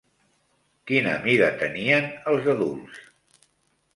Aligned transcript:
Quina 0.91 1.11
mida 1.25 1.51
tenien 1.59 2.09
els 2.33 2.49
adults? 2.53 3.01